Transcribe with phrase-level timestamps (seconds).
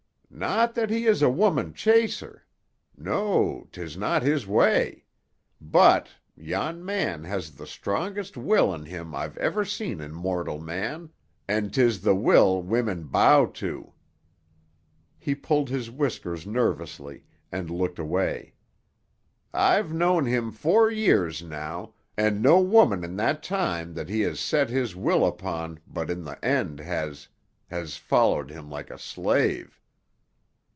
[0.33, 2.47] "Not that he is a woman chaser.
[2.97, 5.03] No; 'tis not his way.
[5.59, 11.11] But—yon man has the strongest will in him I've ever seen in mortal man,
[11.49, 13.91] and 'tis the will women bow to."
[15.19, 18.55] He pulled his whiskers nervously and looked away.
[19.53, 24.39] "I've known him four year now, and no woman in that time that he has
[24.39, 29.77] set his will upon but in the end has—has followed him like a slave."